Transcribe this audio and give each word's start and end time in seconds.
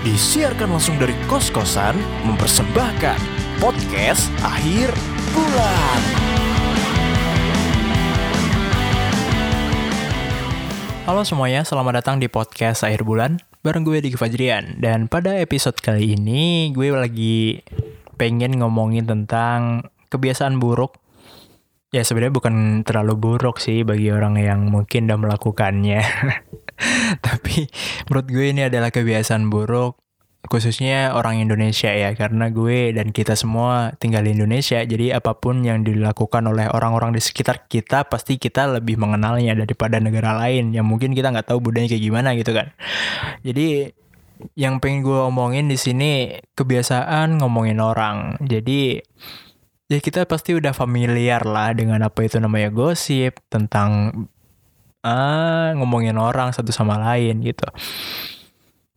Disiarkan 0.00 0.72
langsung 0.72 0.96
dari 0.96 1.12
kos-kosan 1.28 1.92
mempersembahkan 2.24 3.20
podcast 3.60 4.32
akhir 4.40 4.88
bulan. 5.36 6.00
Halo 11.04 11.20
semuanya, 11.28 11.68
selamat 11.68 12.00
datang 12.00 12.16
di 12.16 12.32
podcast 12.32 12.80
akhir 12.80 13.04
bulan 13.04 13.44
bareng 13.60 13.84
gue 13.84 14.00
Diki 14.00 14.16
Fajrian. 14.16 14.80
Dan 14.80 15.04
pada 15.04 15.36
episode 15.36 15.76
kali 15.76 16.16
ini 16.16 16.72
gue 16.72 16.88
lagi 16.96 17.60
pengen 18.16 18.56
ngomongin 18.56 19.04
tentang 19.04 19.84
kebiasaan 20.08 20.56
buruk 20.56 20.96
Ya 21.90 22.06
sebenarnya 22.06 22.30
bukan 22.30 22.86
terlalu 22.86 23.18
buruk 23.18 23.58
sih 23.58 23.82
bagi 23.82 24.14
orang 24.14 24.38
yang 24.38 24.70
mungkin 24.70 25.10
udah 25.10 25.18
melakukannya. 25.26 25.98
Tapi 27.26 27.68
menurut 28.08 28.26
gue 28.26 28.46
ini 28.50 28.62
adalah 28.66 28.88
kebiasaan 28.88 29.52
buruk 29.52 30.00
khususnya 30.48 31.12
orang 31.12 31.38
Indonesia 31.44 31.92
ya. 31.92 32.16
Karena 32.16 32.48
gue 32.48 32.96
dan 32.96 33.12
kita 33.12 33.36
semua 33.36 33.92
tinggal 34.00 34.24
di 34.24 34.32
Indonesia 34.32 34.80
jadi 34.82 35.20
apa 35.20 35.36
pun 35.36 35.60
yang 35.62 35.84
dilakukan 35.84 36.48
oleh 36.48 36.66
orang-orang 36.72 37.12
di 37.12 37.20
sekitar 37.20 37.68
kita 37.68 38.08
pasti 38.08 38.40
kita 38.40 38.66
lebih 38.80 38.96
mengenalnya 38.96 39.52
daripada 39.52 40.00
negara 40.00 40.34
lain 40.40 40.72
yang 40.72 40.88
mungkin 40.88 41.12
kita 41.12 41.30
nggak 41.30 41.52
tahu 41.52 41.60
budayanya 41.60 41.96
kayak 41.96 42.04
gimana 42.04 42.28
gitu 42.34 42.52
kan. 42.56 42.72
Jadi 43.44 43.92
yang 44.56 44.80
pengen 44.80 45.04
gue 45.04 45.20
omongin 45.20 45.68
di 45.68 45.76
sini 45.76 46.40
kebiasaan 46.56 47.44
ngomongin 47.44 47.76
orang. 47.76 48.40
Jadi 48.40 48.96
ya 49.90 49.98
kita 50.00 50.24
pasti 50.24 50.56
udah 50.56 50.72
familiar 50.72 51.44
lah 51.44 51.76
dengan 51.76 52.00
apa 52.06 52.24
itu 52.24 52.40
namanya 52.40 52.72
gosip 52.72 53.36
tentang 53.52 54.24
ah 55.04 55.72
ngomongin 55.76 56.16
orang 56.20 56.52
satu 56.52 56.70
sama 56.72 57.00
lain 57.00 57.40
gitu. 57.44 57.66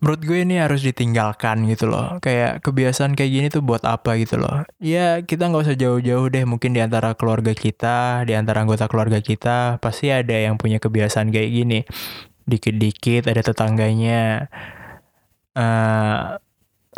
Menurut 0.04 0.20
gue 0.28 0.44
ini 0.44 0.60
harus 0.60 0.84
ditinggalkan 0.84 1.64
gitu 1.72 1.88
loh. 1.88 2.20
Kayak 2.20 2.60
kebiasaan 2.60 3.16
kayak 3.16 3.32
gini 3.32 3.48
tuh 3.48 3.64
buat 3.64 3.88
apa 3.88 4.20
gitu 4.20 4.36
loh. 4.36 4.68
Ya 4.84 5.24
kita 5.24 5.48
nggak 5.48 5.64
usah 5.64 5.80
jauh-jauh 5.80 6.28
deh. 6.28 6.44
Mungkin 6.44 6.76
di 6.76 6.84
antara 6.84 7.16
keluarga 7.16 7.56
kita, 7.56 8.28
di 8.28 8.36
antara 8.36 8.68
anggota 8.68 8.92
keluarga 8.92 9.24
kita, 9.24 9.80
pasti 9.80 10.12
ada 10.12 10.36
yang 10.36 10.60
punya 10.60 10.84
kebiasaan 10.84 11.32
kayak 11.32 11.50
gini. 11.56 11.80
Dikit-dikit 12.44 13.32
ada 13.32 13.40
tetangganya. 13.48 14.52
Uh, 15.56 16.36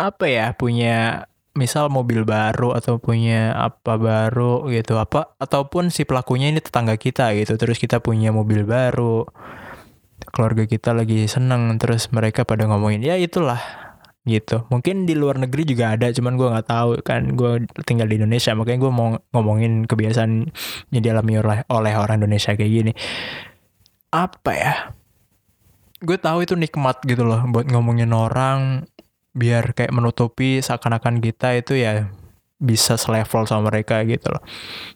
apa 0.02 0.25
ya 0.25 0.58
punya 0.58 1.30
misal 1.56 1.88
mobil 1.88 2.28
baru 2.28 2.75
atau 2.75 3.00
punya 3.00 3.56
apa 3.56 3.95
baru 3.95 4.67
gitu 4.70 5.00
apa 5.00 5.39
ataupun 5.39 5.88
si 5.88 6.03
pelakunya 6.03 6.52
ini 6.52 6.59
tetangga 6.59 7.00
kita 7.00 7.31
gitu 7.39 7.56
terus 7.56 7.80
kita 7.80 8.03
punya 8.03 8.36
mobil 8.36 8.67
baru 8.67 9.23
keluarga 10.36 10.67
kita 10.67 10.92
lagi 10.92 11.31
seneng 11.31 11.80
terus 11.80 12.12
mereka 12.12 12.44
pada 12.44 12.67
ngomongin 12.67 13.00
ya 13.08 13.16
itulah 13.16 13.86
gitu. 14.25 14.66
Mungkin 14.73 15.06
di 15.06 15.14
luar 15.14 15.38
negeri 15.38 15.64
juga 15.64 15.94
ada 15.94 16.09
cuman 16.09 16.34
gue 16.36 16.47
nggak 16.50 16.67
tahu 16.67 16.89
kan 17.06 17.38
gue 17.38 17.69
tinggal 17.86 18.09
di 18.09 18.17
Indonesia 18.17 18.52
makanya 18.58 18.90
gue 18.90 18.92
mau 18.92 19.08
ngomongin 19.31 19.86
kebiasaan 19.86 20.50
yang 20.92 21.03
dialami 21.06 21.40
oleh 21.40 21.59
oleh 21.69 21.94
orang 21.94 22.25
Indonesia 22.25 22.58
kayak 22.58 22.72
gini. 22.73 22.92
Apa 24.09 24.52
ya? 24.58 24.73
Gue 26.02 26.17
tahu 26.17 26.44
itu 26.44 26.58
nikmat 26.58 27.06
gitu 27.06 27.23
loh 27.23 27.45
buat 27.47 27.69
ngomongin 27.69 28.12
orang 28.12 28.90
biar 29.36 29.75
kayak 29.75 29.91
menutupi 29.91 30.64
seakan-akan 30.64 31.19
kita 31.19 31.59
itu 31.59 31.75
ya 31.75 32.08
bisa 32.55 32.95
selevel 32.95 33.44
sama 33.45 33.67
mereka 33.67 34.00
gitu 34.08 34.31
loh. 34.31 34.41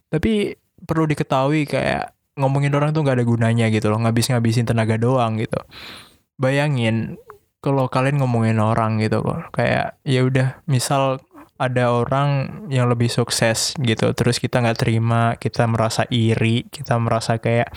Tapi 0.07 0.55
perlu 0.79 1.03
diketahui 1.05 1.67
kayak 1.67 2.15
ngomongin 2.39 2.71
orang 2.71 2.95
tuh 2.95 3.03
gak 3.03 3.19
ada 3.19 3.27
gunanya 3.27 3.67
gitu 3.67 3.91
loh, 3.91 3.99
ngabis-ngabisin 3.99 4.63
tenaga 4.63 4.95
doang 4.95 5.35
gitu. 5.35 5.59
Bayangin 6.39 7.19
kalau 7.59 7.91
kalian 7.91 8.23
ngomongin 8.23 8.63
orang 8.63 9.03
gitu 9.03 9.19
loh, 9.19 9.43
kayak 9.51 9.99
ya 10.07 10.23
udah 10.23 10.63
misal 10.63 11.19
ada 11.59 11.91
orang 11.91 12.63
yang 12.71 12.87
lebih 12.87 13.11
sukses 13.11 13.75
gitu, 13.83 14.15
terus 14.15 14.39
kita 14.39 14.63
nggak 14.63 14.79
terima, 14.79 15.35
kita 15.35 15.67
merasa 15.67 16.07
iri, 16.07 16.63
kita 16.71 16.95
merasa 16.95 17.35
kayak 17.35 17.75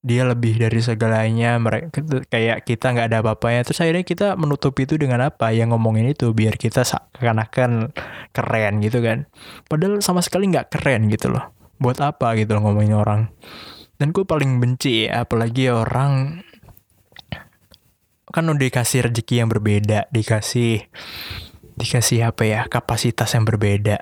dia 0.00 0.24
lebih 0.24 0.56
dari 0.56 0.80
segalanya 0.80 1.60
mereka 1.60 2.00
kayak 2.32 2.64
kita 2.64 2.96
nggak 2.96 3.06
ada 3.12 3.18
apa-apanya. 3.20 3.68
Terus 3.68 3.84
akhirnya 3.84 4.04
kita 4.04 4.28
menutup 4.40 4.72
itu 4.80 4.96
dengan 4.96 5.20
apa? 5.28 5.52
Yang 5.52 5.76
ngomongin 5.76 6.08
itu 6.08 6.32
biar 6.32 6.56
kita 6.56 6.88
seakan-akan 6.88 7.92
keren 8.32 8.80
gitu 8.80 9.04
kan. 9.04 9.28
Padahal 9.68 10.00
sama 10.00 10.24
sekali 10.24 10.48
nggak 10.48 10.72
keren 10.72 11.12
gitu 11.12 11.36
loh. 11.36 11.52
Buat 11.76 12.00
apa 12.00 12.32
gitu 12.40 12.56
loh 12.56 12.64
ngomongin 12.64 12.96
orang. 12.96 13.28
Dan 14.00 14.16
gue 14.16 14.24
paling 14.24 14.56
benci 14.56 15.04
ya 15.04 15.28
apalagi 15.28 15.68
orang 15.68 16.40
kan 18.30 18.46
udah 18.46 18.62
dikasih 18.62 19.10
rezeki 19.10 19.42
yang 19.42 19.50
berbeda 19.50 20.06
dikasih 20.14 20.86
dikasih 21.74 22.30
apa 22.30 22.42
ya 22.48 22.60
kapasitas 22.72 23.36
yang 23.36 23.44
berbeda. 23.44 24.00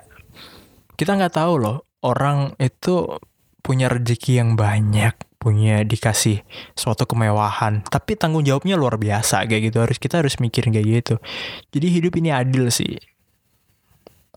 Kita 0.95 1.19
nggak 1.19 1.35
tahu 1.35 1.53
loh 1.59 1.77
orang 1.99 2.55
itu 2.55 3.19
punya 3.59 3.91
rezeki 3.91 4.39
yang 4.39 4.55
banyak 4.55 5.28
punya 5.39 5.87
dikasih 5.87 6.43
suatu 6.75 7.07
kemewahan. 7.07 7.81
Tapi 7.87 8.19
tanggung 8.19 8.43
jawabnya 8.43 8.75
luar 8.75 8.99
biasa 8.99 9.47
kayak 9.47 9.71
gitu. 9.71 9.77
Harus 9.79 9.97
kita 9.97 10.19
harus 10.19 10.37
mikirin 10.37 10.75
kayak 10.75 10.87
gitu. 10.87 11.15
Jadi 11.71 11.87
hidup 11.89 12.13
ini 12.19 12.29
adil 12.29 12.67
sih. 12.69 12.99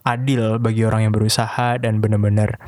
Adil 0.07 0.63
bagi 0.63 0.83
orang 0.87 1.11
yang 1.11 1.15
berusaha 1.15 1.79
dan 1.79 2.03
bener-bener 2.03 2.59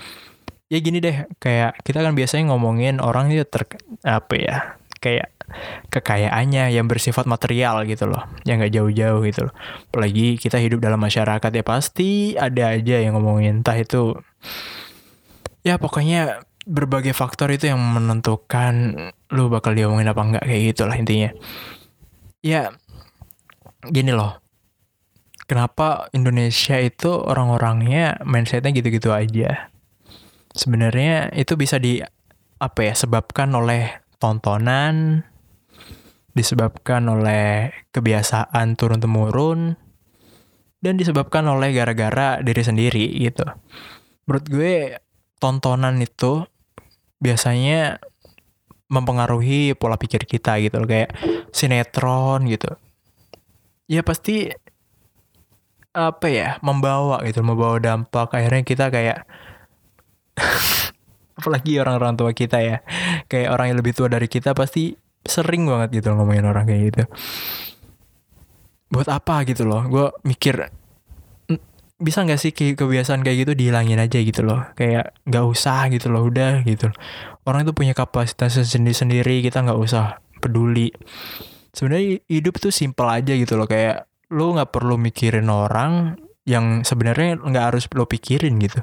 ya 0.73 0.79
gini 0.81 0.99
deh 0.99 1.29
kayak 1.39 1.77
kita 1.85 2.01
kan 2.01 2.17
biasanya 2.17 2.51
ngomongin 2.51 2.99
orang 2.99 3.29
itu 3.31 3.45
ter 3.45 3.69
apa 4.03 4.35
ya 4.35 4.57
kayak 4.99 5.29
kekayaannya 5.93 6.73
yang 6.73 6.89
bersifat 6.89 7.29
material 7.29 7.85
gitu 7.85 8.09
loh 8.09 8.25
yang 8.49 8.59
nggak 8.59 8.73
jauh-jauh 8.73 9.21
gitu 9.29 9.41
loh. 9.47 9.55
Apalagi 9.93 10.41
kita 10.41 10.57
hidup 10.57 10.81
dalam 10.81 10.99
masyarakat 10.99 11.51
ya 11.53 11.63
pasti 11.63 12.35
ada 12.35 12.73
aja 12.73 12.97
yang 12.99 13.15
ngomongin 13.15 13.61
entah 13.61 13.77
itu 13.77 14.17
ya 15.61 15.77
pokoknya 15.77 16.49
berbagai 16.65 17.13
faktor 17.13 17.53
itu 17.53 17.69
yang 17.69 17.81
menentukan 17.81 18.97
lu 19.33 19.53
bakal 19.53 19.77
diomongin 19.77 20.09
apa 20.09 20.23
enggak 20.25 20.45
kayak 20.49 20.63
gitulah 20.73 20.97
intinya. 20.97 21.31
Ya 22.41 22.73
gini 23.89 24.13
loh. 24.13 24.41
Kenapa 25.45 26.09
Indonesia 26.17 26.81
itu 26.81 27.13
orang-orangnya 27.13 28.25
mindsetnya 28.25 28.73
gitu-gitu 28.73 29.13
aja? 29.13 29.69
Sebenarnya 30.57 31.29
itu 31.37 31.53
bisa 31.61 31.77
di 31.77 32.01
apa 32.57 32.81
ya 32.81 32.97
sebabkan 32.97 33.53
oleh 33.53 34.01
tontonan, 34.17 35.21
disebabkan 36.33 37.05
oleh 37.13 37.77
kebiasaan 37.93 38.73
turun 38.81 39.05
temurun, 39.05 39.77
dan 40.81 40.97
disebabkan 40.97 41.45
oleh 41.45 41.77
gara-gara 41.77 42.41
diri 42.41 42.63
sendiri 42.65 43.05
gitu. 43.21 43.45
Menurut 44.25 44.47
gue 44.49 44.75
tontonan 45.45 46.01
itu 46.01 46.49
biasanya 47.25 48.05
mempengaruhi 48.93 49.73
pola 49.73 49.97
pikir 49.97 50.29
kita 50.29 50.61
gitu 50.61 50.77
loh 50.77 50.89
kayak 50.89 51.17
sinetron 51.57 52.45
gitu. 52.45 52.69
Ya 53.89 54.05
pasti 54.05 54.53
apa 55.97 56.27
ya 56.29 56.61
membawa 56.61 57.25
gitu 57.25 57.41
membawa 57.41 57.81
dampak. 57.81 58.37
Akhirnya 58.37 58.61
kita 58.61 58.93
kayak 58.93 59.25
apalagi 61.41 61.81
orang-orang 61.81 62.15
tua 62.21 62.31
kita 62.37 62.61
ya 62.61 62.77
kayak 63.33 63.49
orang 63.49 63.73
yang 63.73 63.79
lebih 63.81 63.97
tua 63.97 64.13
dari 64.13 64.29
kita 64.29 64.53
pasti 64.53 64.93
sering 65.25 65.65
banget 65.65 66.05
gitu 66.05 66.13
loh 66.13 66.23
ngomongin 66.23 66.45
orang 66.45 66.69
kayak 66.69 66.83
gitu. 66.93 67.03
Buat 68.93 69.09
apa 69.09 69.49
gitu 69.49 69.65
loh? 69.65 69.81
Gue 69.89 70.07
mikir 70.29 70.84
bisa 71.99 72.27
nggak 72.27 72.41
sih 72.41 72.53
kebiasaan 72.53 73.23
kayak 73.23 73.47
gitu 73.47 73.53
dihilangin 73.55 74.03
aja 74.03 74.19
gitu 74.19 74.43
loh? 74.43 74.67
Kayak 74.75 75.15
nggak 75.27 75.45
usah 75.47 75.87
gitu 75.95 76.11
loh 76.11 76.27
udah 76.27 76.67
gitu. 76.67 76.91
Orang 77.47 77.63
itu 77.63 77.73
punya 77.77 77.95
kapasitas 77.95 78.59
sendiri 78.59 78.97
sendiri 78.97 79.35
kita 79.45 79.63
nggak 79.63 79.79
usah 79.79 80.19
peduli. 80.43 80.91
Sebenarnya 81.75 82.23
hidup 82.31 82.59
tuh 82.63 82.71
simpel 82.75 83.07
aja 83.11 83.35
gitu 83.35 83.55
loh 83.59 83.67
kayak 83.67 84.07
lo 84.35 84.55
nggak 84.55 84.71
perlu 84.75 84.99
mikirin 84.99 85.47
orang 85.51 86.19
yang 86.45 86.83
sebenarnya 86.83 87.41
nggak 87.41 87.65
harus 87.75 87.85
lo 87.95 88.05
pikirin 88.09 88.59
gitu. 88.59 88.83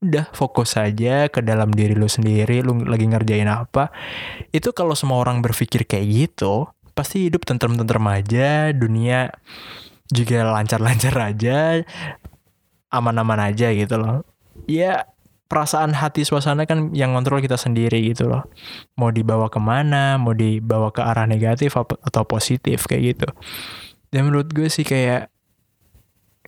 Udah 0.00 0.32
fokus 0.32 0.80
aja 0.80 1.28
ke 1.28 1.44
dalam 1.44 1.72
diri 1.72 1.92
lo 1.92 2.08
sendiri 2.08 2.64
lo 2.64 2.76
lagi 2.84 3.04
ngerjain 3.04 3.48
apa. 3.48 3.92
Itu 4.52 4.72
kalau 4.72 4.96
semua 4.96 5.20
orang 5.20 5.40
berpikir 5.40 5.84
kayak 5.88 6.06
gitu 6.08 6.68
pasti 6.92 7.30
hidup 7.30 7.48
tentrem-tentrem 7.48 8.04
aja 8.04 8.76
dunia 8.76 9.32
juga 10.10 10.42
lancar-lancar 10.42 11.14
aja 11.32 11.86
aman-aman 12.90 13.54
aja 13.54 13.70
gitu 13.72 13.96
loh. 13.96 14.26
Ya 14.66 15.06
perasaan 15.50 15.98
hati 15.98 16.22
suasana 16.22 16.62
kan 16.62 16.94
yang 16.94 17.10
kontrol 17.10 17.42
kita 17.42 17.58
sendiri 17.58 17.98
gitu 18.06 18.30
loh. 18.30 18.46
Mau 18.94 19.10
dibawa 19.10 19.50
ke 19.50 19.58
mana 19.58 20.14
mau 20.14 20.30
dibawa 20.30 20.94
ke 20.94 21.02
arah 21.02 21.26
negatif 21.26 21.74
atau 21.74 22.22
positif 22.22 22.86
kayak 22.86 23.02
gitu. 23.16 23.28
Dan 24.14 24.30
menurut 24.30 24.50
gue 24.54 24.70
sih 24.70 24.86
kayak 24.86 25.30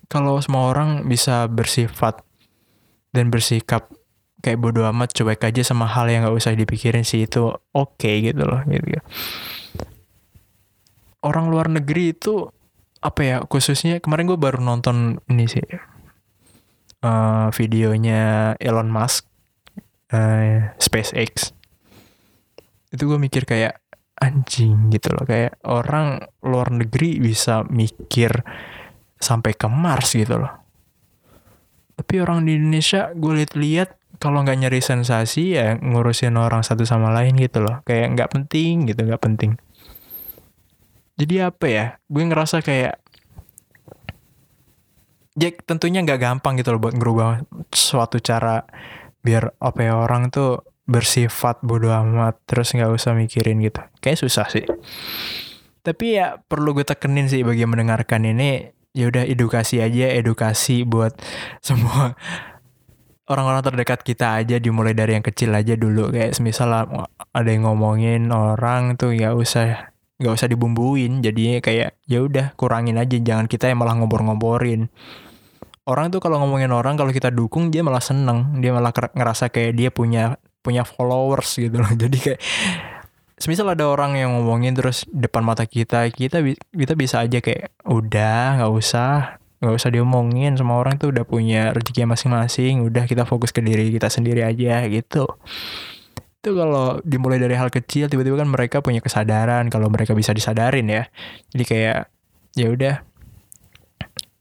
kalau 0.07 0.39
semua 0.39 0.71
orang 0.71 1.11
bisa 1.11 1.51
bersifat 1.51 2.23
dan 3.11 3.31
bersikap 3.33 3.91
kayak 4.43 4.59
bodo 4.59 4.83
amat 4.91 5.15
cuek 5.15 5.41
aja 5.47 5.63
sama 5.63 5.87
hal 5.87 6.11
yang 6.11 6.27
gak 6.27 6.35
usah 6.35 6.55
dipikirin 6.59 7.07
sih 7.07 7.27
itu 7.27 7.55
oke 7.75 7.99
okay 7.99 8.23
gitu 8.23 8.43
loh 8.43 8.63
gitu. 8.67 8.99
Orang 11.23 11.51
luar 11.51 11.71
negeri 11.71 12.15
itu 12.15 12.51
apa 13.03 13.21
ya 13.23 13.37
khususnya 13.47 13.99
kemarin 13.99 14.31
gue 14.31 14.39
baru 14.39 14.63
nonton 14.63 15.19
ini 15.27 15.51
sih 15.51 15.63
uh, 17.03 17.51
videonya 17.53 18.55
Elon 18.63 18.89
Musk 18.89 19.27
uh, 20.15 20.73
SpaceX. 20.79 21.53
Itu 22.89 23.03
gue 23.11 23.19
mikir 23.19 23.45
kayak 23.45 23.83
anjing 24.23 24.89
gitu 24.95 25.11
loh. 25.13 25.27
Kayak 25.27 25.59
orang 25.67 26.23
luar 26.47 26.71
negeri 26.71 27.19
bisa 27.19 27.67
mikir 27.67 28.31
sampai 29.19 29.53
ke 29.59 29.67
Mars 29.67 30.15
gitu 30.15 30.39
loh. 30.39 30.53
Tapi 31.99 32.15
orang 32.23 32.47
di 32.47 32.57
Indonesia 32.57 33.11
gue 33.13 33.43
lihat-lihat 33.43 34.19
kalau 34.23 34.47
nggak 34.47 34.59
nyari 34.59 34.79
sensasi 34.79 35.59
ya 35.59 35.75
ngurusin 35.83 36.39
orang 36.39 36.63
satu 36.63 36.87
sama 36.87 37.11
lain 37.11 37.35
gitu 37.39 37.63
loh. 37.63 37.83
Kayak 37.83 38.15
nggak 38.15 38.31
penting 38.31 38.87
gitu 38.87 39.03
nggak 39.03 39.23
penting. 39.23 39.59
Jadi 41.19 41.35
apa 41.43 41.67
ya? 41.69 41.87
Gue 42.09 42.25
ngerasa 42.25 42.63
kayak 42.65 43.02
Jack 45.33 45.65
tentunya 45.65 46.05
nggak 46.05 46.21
gampang 46.21 46.61
gitu 46.61 46.77
loh 46.77 46.81
buat 46.83 46.93
ngerubah 46.93 47.49
suatu 47.73 48.21
cara 48.21 48.69
biar 49.25 49.57
apa 49.63 49.81
ya 49.81 49.97
orang 49.97 50.29
tuh 50.29 50.61
bersifat 50.85 51.63
bodoh 51.63 51.95
amat 51.95 52.43
terus 52.45 52.75
nggak 52.75 52.91
usah 52.91 53.15
mikirin 53.17 53.63
gitu. 53.63 53.81
Kayak 54.03 54.19
susah 54.21 54.47
sih. 54.51 54.67
Tapi 55.83 56.21
ya 56.21 56.39
perlu 56.39 56.77
gue 56.77 56.87
tekenin 56.87 57.27
sih 57.31 57.43
bagi 57.43 57.65
mendengarkan 57.65 58.29
ini 58.29 58.71
ya 58.93 59.09
udah 59.09 59.25
edukasi 59.25 59.81
aja 59.81 60.13
edukasi 60.13 60.85
buat 60.85 61.17
semua 61.67 62.13
orang-orang 63.31 63.65
terdekat 63.65 64.05
kita 64.05 64.37
aja 64.37 64.61
dimulai 64.61 64.93
dari 64.93 65.17
yang 65.17 65.25
kecil 65.25 65.55
aja 65.55 65.79
dulu. 65.79 66.13
Kayak 66.13 66.37
semisal 66.37 66.71
ada 67.33 67.49
yang 67.49 67.65
ngomongin 67.65 68.29
orang 68.35 68.99
tuh 69.01 69.15
nggak 69.17 69.33
usah 69.33 69.92
nggak 70.23 70.39
usah 70.39 70.47
dibumbuin. 70.47 71.19
Jadinya 71.21 71.59
kayak 71.59 71.99
ya 72.07 72.19
udah 72.23 72.55
kurangin 72.55 72.97
aja. 72.97 73.19
Jangan 73.19 73.51
kita 73.51 73.67
yang 73.67 73.83
malah 73.83 73.99
ngompor-ngomporin 73.99 74.87
orang 75.83 76.15
tuh 76.15 76.23
kalau 76.23 76.39
ngomongin 76.39 76.71
orang 76.71 76.95
kalau 76.95 77.11
kita 77.11 77.35
dukung 77.35 77.75
dia 77.75 77.83
malah 77.83 78.03
seneng. 78.03 78.63
Dia 78.63 78.71
malah 78.71 78.95
ngerasa 78.95 79.51
kayak 79.51 79.73
dia 79.75 79.91
punya 79.91 80.39
punya 80.63 80.87
followers 80.87 81.59
gitu 81.59 81.83
loh. 81.83 81.91
Jadi 82.03 82.19
kayak 82.19 82.41
semisal 83.39 83.67
ada 83.75 83.91
orang 83.91 84.15
yang 84.15 84.39
ngomongin 84.39 84.79
terus 84.79 85.03
depan 85.11 85.43
mata 85.43 85.67
kita 85.67 86.07
kita 86.15 86.39
kita 86.71 86.95
bisa 86.95 87.27
aja 87.27 87.43
kayak 87.43 87.75
udah 87.83 88.63
nggak 88.63 88.73
usah 88.73 89.43
nggak 89.59 89.75
usah 89.75 89.91
diomongin. 89.91 90.55
Semua 90.55 90.79
orang 90.79 90.99
tuh 90.99 91.11
udah 91.11 91.27
punya 91.27 91.75
rezeki 91.75 92.07
masing-masing. 92.07 92.87
Udah 92.87 93.07
kita 93.11 93.27
fokus 93.27 93.51
ke 93.51 93.63
diri 93.63 93.91
kita 93.91 94.07
sendiri 94.07 94.47
aja 94.47 94.87
gitu 94.87 95.27
itu 96.43 96.59
kalau 96.59 96.99
dimulai 97.07 97.39
dari 97.39 97.55
hal 97.55 97.71
kecil 97.71 98.11
tiba-tiba 98.11 98.43
kan 98.43 98.51
mereka 98.51 98.83
punya 98.83 98.99
kesadaran 98.99 99.71
kalau 99.71 99.87
mereka 99.87 100.11
bisa 100.11 100.35
disadarin 100.35 100.91
ya. 100.91 101.07
Jadi 101.55 101.65
kayak 101.71 102.11
ya 102.59 102.67
udah 102.67 102.95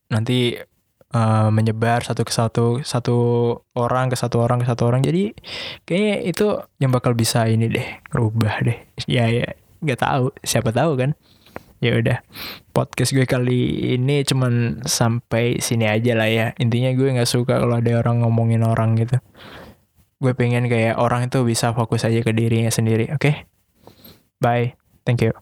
nanti 0.10 0.58
uh, 1.14 1.54
menyebar 1.54 2.02
satu 2.02 2.26
ke 2.26 2.34
satu 2.34 2.82
satu 2.82 3.18
orang 3.78 4.10
ke 4.10 4.18
satu 4.18 4.42
orang 4.42 4.66
ke 4.66 4.68
satu 4.74 4.90
orang. 4.90 5.06
Jadi 5.06 5.38
kayaknya 5.86 6.16
itu 6.26 6.48
yang 6.82 6.90
bakal 6.90 7.14
bisa 7.14 7.46
ini 7.46 7.70
deh 7.70 7.86
rubah 8.18 8.66
deh. 8.66 8.82
Ya 9.06 9.30
ya 9.30 9.54
nggak 9.86 10.02
tahu. 10.02 10.34
Siapa 10.42 10.74
tahu 10.74 10.98
kan? 10.98 11.14
Ya 11.86 12.02
udah 12.02 12.18
podcast 12.74 13.14
gue 13.14 13.30
kali 13.30 13.94
ini 13.94 14.26
cuman 14.26 14.82
sampai 14.90 15.62
sini 15.62 15.86
aja 15.86 16.18
lah 16.18 16.26
ya. 16.26 16.58
Intinya 16.58 16.98
gue 16.98 17.14
nggak 17.14 17.30
suka 17.30 17.62
kalau 17.62 17.78
ada 17.78 17.94
orang 17.94 18.26
ngomongin 18.26 18.66
orang 18.66 18.98
gitu 18.98 19.22
gue 20.22 20.34
pengen 20.38 20.70
kayak 20.70 21.02
orang 21.02 21.26
itu 21.28 21.42
bisa 21.42 21.74
fokus 21.74 22.06
aja 22.06 22.22
ke 22.22 22.32
dirinya 22.32 22.70
sendiri 22.70 23.10
oke 23.10 23.20
okay? 23.26 23.36
bye 24.38 24.78
thank 25.04 25.26
you 25.26 25.34